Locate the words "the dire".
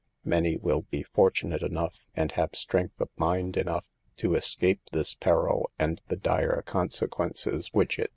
6.07-6.63